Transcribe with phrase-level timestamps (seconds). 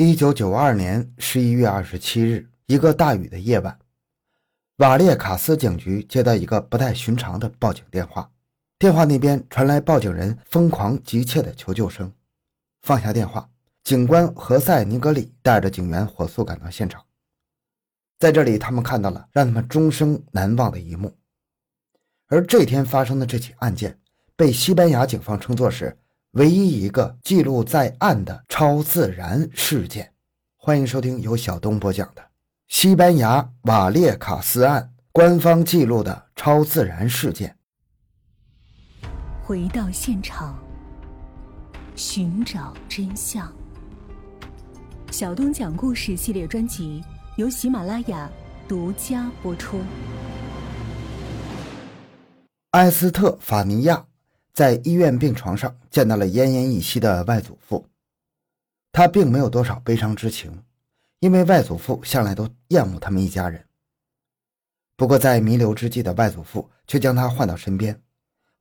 [0.00, 3.76] 一九九二年十一月二十七日，一个大雨的夜晚，
[4.76, 8.30] 瓦列卡斯警局接到一个不太寻常的报警电话。
[8.78, 12.12] 电话那边传来报警人疯狂急切的求救声。
[12.82, 13.50] 放下电话，
[13.82, 17.04] 警官何塞尼格里带着警员火速赶到现场。
[18.20, 21.12] 在这里，他们看到了让他们终生难忘的一幕。
[22.28, 23.98] 而这天发生的这起案件，
[24.36, 25.98] 被西班牙警方称作是。
[26.38, 30.12] 唯一一个记录在案的超自然事件，
[30.56, 32.24] 欢迎收听由小东播讲的
[32.68, 37.56] 西班牙瓦列卡斯案官方记录的超自然事件。
[39.42, 40.56] 回到现场，
[41.96, 43.52] 寻找真相。
[45.10, 47.02] 小东讲故事系列专辑
[47.36, 48.30] 由喜马拉雅
[48.68, 49.80] 独家播出。
[52.70, 54.07] 埃斯特法尼亚。
[54.58, 57.86] 在医院病床上见到了奄奄一息的外祖父，
[58.90, 60.64] 他并没有多少悲伤之情，
[61.20, 63.64] 因为外祖父向来都厌恶他们一家人。
[64.96, 68.02] 不过在弥留之际的外祖父却将他唤到身边，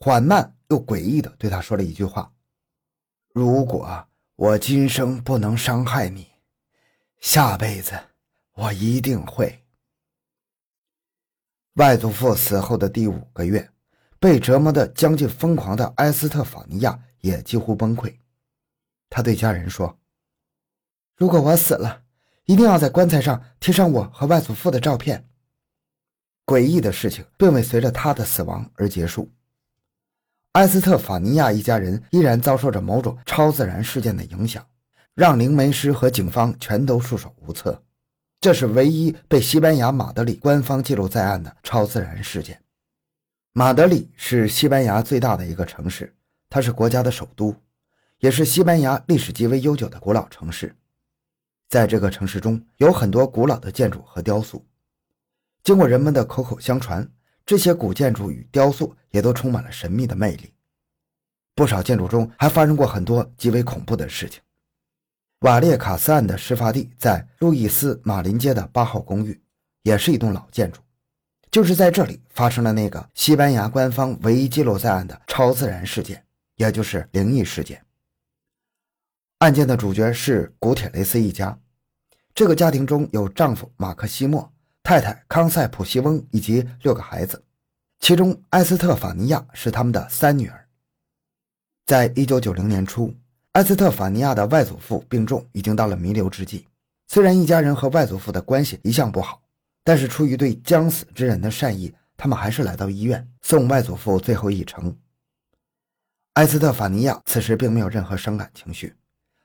[0.00, 2.32] 缓慢又诡异地对他说了一句话
[3.34, 6.26] ：“如果我今生不能伤害你，
[7.20, 7.92] 下辈子
[8.54, 9.62] 我一定会。”
[11.76, 13.68] 外祖父死后的第五个月。
[14.22, 18.14] 被折磨得将近疯狂的埃斯特法尼亚也几乎崩溃。
[19.10, 19.98] 他对家人说
[21.18, 22.02] ：“如果我死了，
[22.44, 25.28] 一定要在棺材上贴上我和外祖父的照片。”
[26.46, 29.28] 诡异的事情并未随着他的死亡而结束。
[30.52, 34.64] 埃斯特法尼亚一家人依然遭受着某种超自然事件的影响，
[35.14, 37.82] 让灵媒师和警方全都束手无策。
[38.38, 42.61] 这是唯一被西班牙马德里官方记录在案的超自然事件。
[43.54, 46.16] 马德里是西班牙最大的一个城市，
[46.48, 47.54] 它是国家的首都，
[48.18, 50.74] 也是西班牙历史极为悠久的古老城市。
[51.68, 54.64] 在这个城市中有很多古老的建筑和雕塑，
[55.62, 57.06] 经过人们的口口相传，
[57.44, 60.54] 这些古建筑与雕塑也都充满了神秘的魅力。
[61.54, 64.40] 不少建筑中还发生过很多极为恐怖的事情。
[65.40, 69.38] 瓦列卡斯案的事发地在路易斯马林街的八号公寓，
[69.82, 70.80] 也是一栋老建筑。
[71.52, 76.24] 就是在这里发生了那个西班牙官方唯一记录在案的超自然事件，
[76.56, 77.84] 也就是灵异事件。
[79.40, 81.58] 案件的主角是古铁雷斯一家，
[82.34, 84.50] 这个家庭中有丈夫马克西莫、
[84.82, 87.44] 太太康塞普西翁以及六个孩子，
[88.00, 90.66] 其中埃斯特法尼亚是他们的三女儿。
[91.84, 93.14] 在一九九零年初，
[93.52, 96.66] 埃斯特法尼亚的外祖父病重，已经到了弥留之际。
[97.08, 99.41] 虽然一家人和外祖父的关系一向不好。
[99.84, 104.96] 但是出于对将死之人的善意，他们还是来到医院送外祖父最后一程。
[106.34, 108.94] 埃斯特法尼亚此时并没有任何伤感情绪，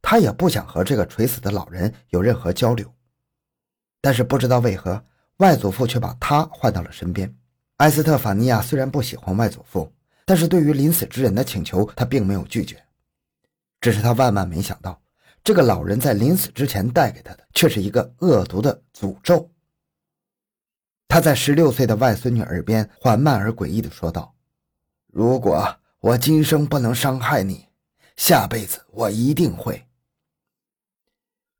[0.00, 2.90] 他也不想和这个垂死的老人有任何交流。
[4.00, 5.04] 但是不知道为何，
[5.38, 7.34] 外祖父却把他唤到了身边。
[7.78, 9.92] 埃斯特法尼亚虽然不喜欢外祖父，
[10.24, 12.80] 但是对于临死之人的请求，他并没有拒绝。
[13.80, 15.02] 只是他万万没想到，
[15.42, 19.49] 这个老人在临死之前带给他的，却是一个恶毒的诅咒。
[21.10, 24.32] 他在十六岁的外孙女耳边缓慢而诡异地说道
[25.12, 27.66] ：“如果我今生不能伤害你，
[28.16, 29.88] 下辈子我一定会。”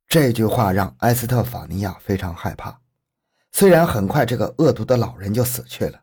[0.06, 2.80] 这句话让埃斯特法尼亚非常害怕。
[3.50, 6.00] 虽然很快这个恶毒的老人就死去了，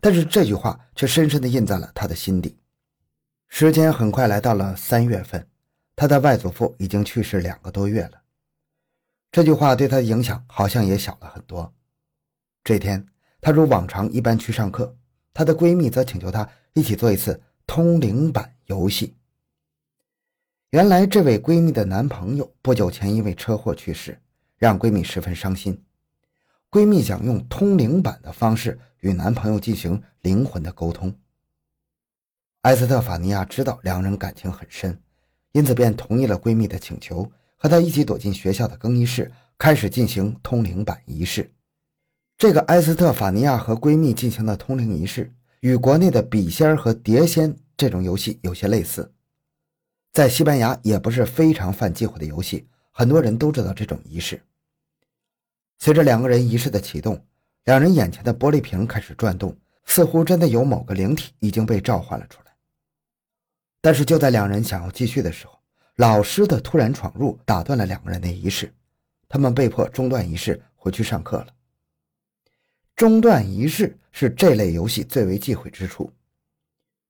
[0.00, 2.58] 但是这句话却深深地印在了他的心底。
[3.48, 5.46] 时间很快来到了三月份，
[5.94, 8.22] 他的外祖父已经去世两个多月了。
[9.30, 11.74] 这句话对他的影响好像也小了很多。
[12.66, 13.06] 这天，
[13.40, 14.96] 她如往常一般去上课，
[15.32, 19.14] 她的闺蜜则请求她一起做一次通灵版游戏。
[20.70, 24.20] 原来，这位闺蜜的男朋友不久前因为车祸去世，
[24.58, 25.80] 让闺蜜十分伤心。
[26.68, 31.16] 闺蜜想用通灵版的方式与男朋友进行灵魂的沟通。
[32.62, 35.00] 埃斯特法尼亚知道两人感情很深，
[35.52, 41.48] 因此便同意了闺蜜的请求，和她一起躲进学校的更衣室，开始进行通灵版仪式。
[42.38, 49.10] 这个埃斯特法尼亚和闺蜜进行的通灵仪式，与国内的笔仙和碟仙这种游戏有些类似，
[50.12, 54.42] 在西班牙也不是非常犯忌讳的游戏，很多人都知道这种仪式。
[55.78, 57.18] 随着两个人仪式的启动，
[57.64, 59.56] 两人眼前的玻璃瓶开始转动，
[59.86, 62.52] 似乎真的有某个灵体已经被召唤了出来。
[63.80, 65.58] 但是就在两人想要继续的时候，
[65.96, 68.70] 老师的突然闯入打断了两个人的仪式，
[69.26, 71.46] 他们被迫中断仪式，回去上课了。
[72.96, 76.10] 中断仪式是这类游戏最为忌讳之处。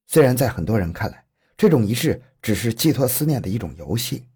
[0.09, 1.25] 虽然在很多人看来，
[1.57, 4.27] 这种仪式只是寄托思念的一种游戏，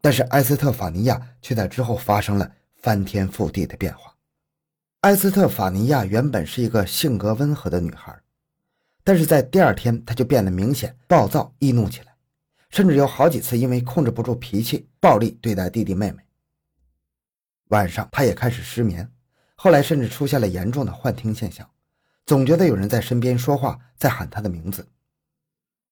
[0.00, 4.14] 但是埃斯特法尼亚却在之后发生了翻天覆地的变化。
[5.00, 8.16] 埃斯特法尼亚原本是一个性格温和的女孩，
[9.02, 12.14] 但是在第二天，她就变得明显暴躁易怒起来，
[12.70, 16.22] 甚至有好几次因为控制不住脾气，暴力对待弟弟妹妹。
[17.70, 19.10] 晚上，她也开始失眠，
[19.56, 21.68] 后来甚至出现了严重的幻听现象，
[22.24, 24.86] 总觉得有人在身边说话，在喊她的名字。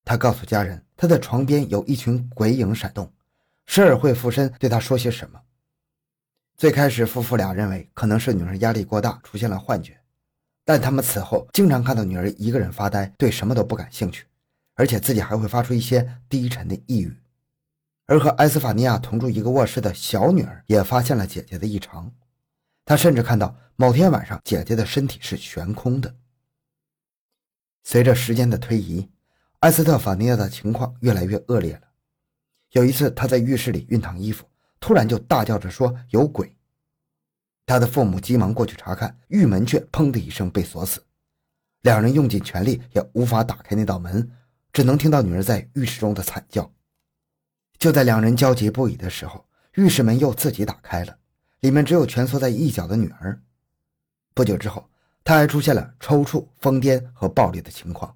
[0.05, 3.11] 她告诉家人，她的床边有一群鬼影闪动。
[3.67, 5.41] 时而会附身对他说些什么。
[6.55, 9.99] 最开始，夫妇俩认为可能是女儿压力过大出现了幻觉，
[10.67, 14.27] 但他们此后经常看到女儿一个人发呆，对什么都不感兴趣，
[14.75, 17.17] 而且自己还会发出一些低沉的呓语。
[18.05, 22.13] 而和埃斯法尼亚同住一个卧室的小女儿也发现了姐姐的异常，
[22.85, 26.15] 他甚至看到某天晚上姐姐的身体是悬空的。
[27.83, 29.11] 随着时间的推移，
[29.61, 31.83] 埃斯特法尼亚的情况越来越恶劣了。
[32.73, 34.47] 有一次，他在浴室里熨烫衣服，
[34.81, 36.57] 突然就大叫着说有鬼。
[37.67, 41.03] 他的父母急忙过去查看，浴门却砰的一声被锁死，
[41.83, 44.31] 两人用尽全力也无法打开那道门，
[44.73, 46.71] 只能听到女儿在浴室中的惨叫。
[47.79, 51.19] 就在两人焦急不已的时候，浴室门又自己打开了，
[51.65, 53.41] 里面只有蜷缩在一角的女儿。
[54.35, 54.91] 不久之后，
[55.25, 58.15] 他还出现了抽搐、疯癫和暴力的情况。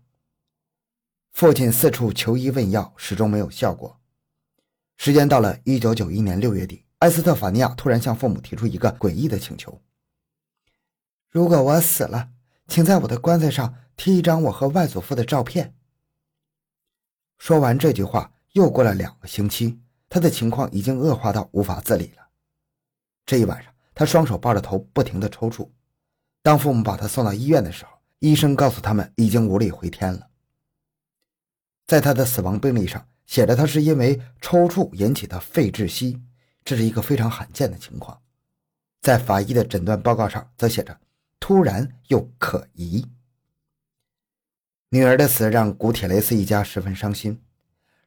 [1.32, 3.98] 父亲四处求医问药，始终没有效果。
[4.98, 9.80] 时间到了一九九一年六月底，埃斯特法尼亚突然向父母提出一个诡异的请求
[11.32, 12.28] ：“如果我死了，
[12.66, 15.74] 请在我的棺材上贴一张我和外祖父的照片。”
[17.38, 19.80] 说完这句话，又过了两个星期，
[20.10, 22.27] 他的情况已经恶化到无法自理了。
[23.28, 25.68] 这一晚上，他双手抱着头，不停地抽搐。
[26.42, 27.90] 当父母把他送到医院的时候，
[28.20, 30.30] 医生告诉他们已经无力回天了。
[31.86, 33.06] 在他的死亡病历上。
[33.26, 36.18] 写着他是因为抽搐引起的肺窒息，
[36.64, 38.18] 这是一个非常罕见的情况。
[39.02, 40.98] 在法医的诊断报告上则写着
[41.38, 43.06] 突然又可疑。
[44.88, 47.38] 女儿的死让古铁雷斯一家十分伤心，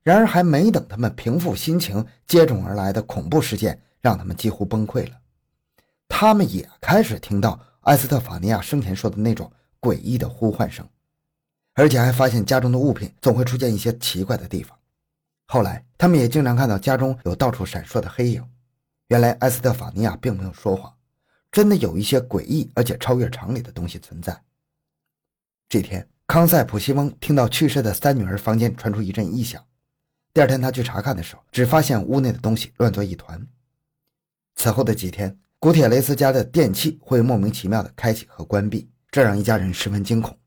[0.04, 5.18] 然而还没等他们平复心情，接踵而来的恐怖事件让他们几乎崩溃了。
[6.08, 10.88] 他们也开始听到埃斯特法尼亚生前说的那种诡异的呼唤声，
[11.74, 14.78] 而且还发现家中的物品总会出现一些奇怪的地方。
[15.48, 18.44] 后来，他们也经常看到家中有到处闪烁的黑影。
[19.08, 20.94] 原来，埃斯特法尼亚并没有说谎，
[21.52, 24.42] 真的有一些诡异而且超越常理的东西存在。
[25.70, 29.64] 这天，康塞普西翁听到去世的三女儿房间传出一阵异响。
[30.34, 33.46] 第二天，他去查看的时候，只发现屋内的东西乱作一团。
[34.56, 40.38] 此后的几天，古铁雷斯家的电器会莫名其妙的开启和关闭，这让一家人十分惊恐。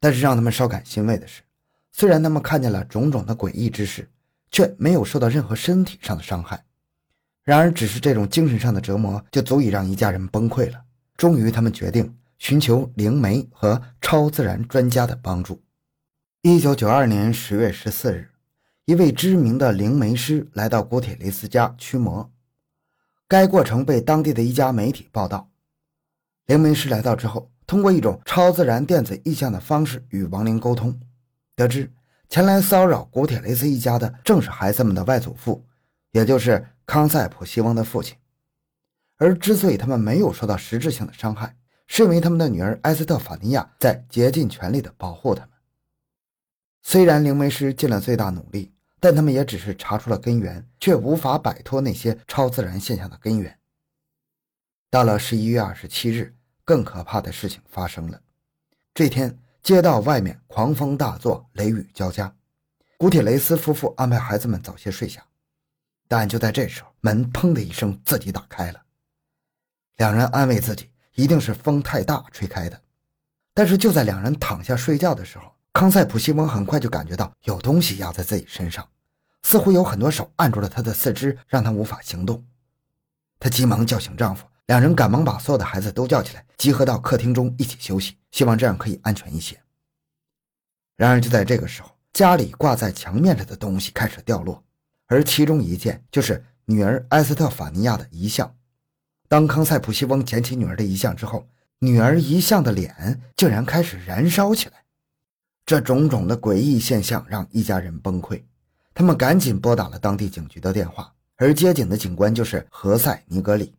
[0.00, 1.42] 但是让他们稍感欣慰的是，
[1.92, 4.08] 虽然他们看见了种种的诡异之事。
[4.50, 6.64] 却没有受到任何身体上的伤害，
[7.44, 10.82] 然而，只是这种精神上的折磨就足以让一家人崩溃了。
[11.18, 15.62] 终于，他们决定寻求灵媒和超自然专家的帮助。
[16.40, 18.30] 一九九二年十月十四日，
[18.88, 22.32] 一位知名的灵媒师来到古铁雷斯家驱魔，
[23.28, 25.50] 该过程被当地的一家媒体报道。
[26.46, 30.98] 灵媒师来到之后，通过一种超自然电子意象的方式与亡灵沟通，
[31.54, 31.92] 得知。
[32.30, 35.62] 前来骚扰古铁雷斯一家的正是孩子们的外祖父，
[36.12, 38.16] 也就是康塞普西翁的父亲。
[39.18, 41.54] 而之所以他们没有受到实质性的伤害，
[41.86, 45.50] 是因为他们的女儿埃斯特法尼亚在竭尽全力地保护他们。
[46.82, 53.58] 虽然灵媒师尽了最大努力，但他们也只是查出了根源，却无法摆脱那些超自然现象的根源。
[54.90, 58.20] 到了十一月二十七日，更可怕的事情发生了。
[58.94, 59.38] 这天。
[59.60, 62.34] 街道外面狂风大作，雷雨交加。
[62.96, 65.22] 古铁雷斯夫妇安排孩子们早些睡下，
[66.06, 68.82] 但就在这时候，门砰的一声自己打开了。
[69.96, 72.80] 两人安慰自己，一定是风太大吹开的。
[73.52, 78.88] 但是就在两人躺下睡觉的时候，康塞普西翁很快就感觉到有东西压在自己身上，
[79.42, 82.44] 似乎有很多手按住了他的四肢，让他无法行动。
[83.38, 84.44] 她急忙叫醒丈夫。
[84.66, 89.58] 两人赶忙把所有的孩子都叫起来，集合到客厅中一起休息，希望这样可以安全一些。
[90.94, 94.62] 然而就在这个时候，家里挂在墙面上的东西开始掉落，
[95.06, 98.54] 而其中一件就是女儿埃斯特法尼亚的遗像。
[99.26, 101.48] 当康塞普西翁捡起女儿的遗像之后，
[101.78, 104.84] 女儿遗像的脸竟然开始燃烧起来。
[105.68, 108.42] 这种种的诡异现象让一家人崩溃，
[108.94, 113.74] 他们赶紧拨打了当地警局的电话，而接警的警官就是何塞尼格里。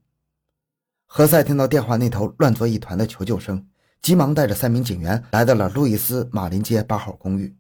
[1.08, 3.66] 何塞听到电话那头乱作一团的求救声，
[4.04, 7.58] 急忙带着三名警员来到了路易斯马林街八号公寓。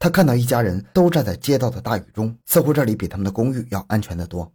[0.00, 4.52] 他看到一家人都站在街道的大雨中，似乎这里比他们的公寓要安全得多。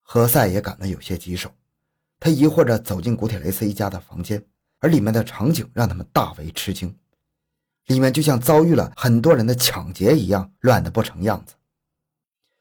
[0.00, 1.50] 何塞也感到有些棘手，
[2.18, 4.42] 他疑惑着走进古铁雷斯一家的房间，
[4.78, 6.96] 而里面的场景让他们大为吃惊，
[7.90, 11.54] 里面就像遭遇了很多人的抢劫一样，乱得不成样子。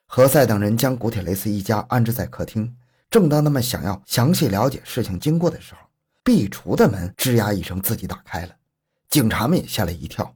[0.07, 2.75] 何塞等人将古铁雷斯一家安置在客厅，
[3.11, 5.81] 正当他们想要详细了解事情经过的时候，
[6.23, 8.55] 壁橱的门吱呀一声自己打开了，
[9.07, 10.35] 警察们也吓了一跳。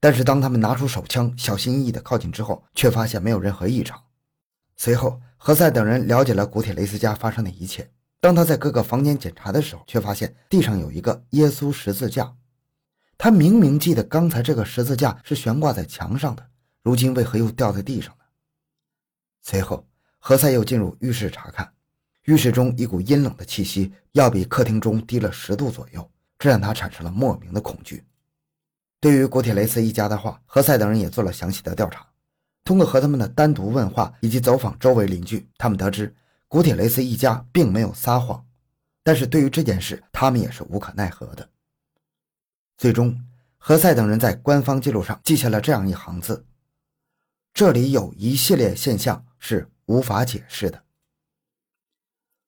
[0.00, 4.02] 但是当他们拿出手枪，小心翼翼地靠近之后，却发现没有任何异常。
[4.78, 7.90] 随后，何塞等人了解了古铁雷斯家发生的一切。
[8.18, 12.32] 当他在各个房间检查的时候，却发现地上有一个耶稣十字架。
[13.18, 16.46] 他明明记得刚才这个十字架是悬挂在墙上的，
[16.82, 18.24] 如今为何又掉在地上呢？
[19.42, 19.86] 随后，
[20.18, 21.72] 何塞又进入浴室查看，
[22.24, 28.04] 浴室中一股阴冷的气息，要比客厅中低了十度左右，这让他产生了莫名的恐惧。
[29.00, 32.06] 对于古铁雷斯一家的话，何塞等人也做了详细的调查。
[32.64, 36.12] 通过和他们的单独问话以及走访周围邻居，他们得知
[36.48, 38.44] 古铁雷斯一家并没有撒谎，
[39.04, 41.48] 但是对于这件事，他们也是无可奈何的。
[42.76, 43.24] 最终，
[43.58, 46.46] 何塞等人在官方记录上记下了这样一行字
[47.54, 50.84] ：“这里有一系列现象是无法解释的。”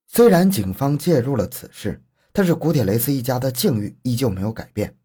[0.07, 4.97] 虽然警方介入了此事，但是古铁雷斯一家的境遇依旧没有改变。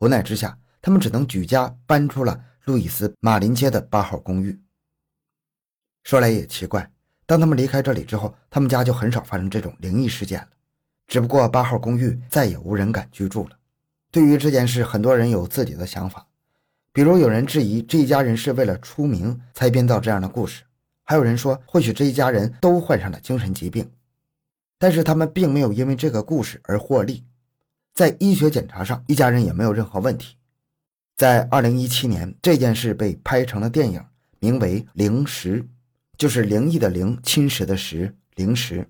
[0.00, 2.44] 无奈之下，他们只能举家搬出了。
[2.64, 4.58] 路易斯马林街的八号公寓。
[6.02, 6.90] 说来也奇怪，
[7.26, 10.48] 当他们离开这里之后，他们家就很少发生这种灵异事件了。
[11.06, 13.58] 只不过八号公寓再也无人敢居住了。
[14.14, 16.24] 对于这件事，很多人有自己的想法，
[16.92, 20.62] 比如有人质疑这一家人是为了出名才编造这样的故事，
[21.02, 23.90] 还有人说或许这一家人都患上了精神疾病，
[24.78, 27.24] 但是他们并没有因为这个故事而获利，
[27.92, 30.36] 在医学检查上，一家人也没有任何问题。
[31.16, 34.00] 在二零一七年，这件事被拍成了电影，
[34.38, 35.60] 名为《灵石》，
[36.16, 38.88] 就是灵异的灵，侵蚀的蚀，灵石。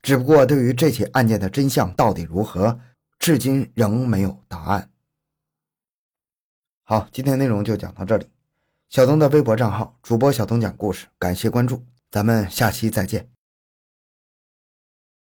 [0.00, 2.80] 只不过，对于这起案件的真相到底如何，
[3.20, 4.90] 至今仍没有答案。
[6.82, 8.26] 好，今天内容就讲到这里。
[8.88, 13.30] 小东的微博账号主播小东讲故事，感谢关注，咱们下期再见。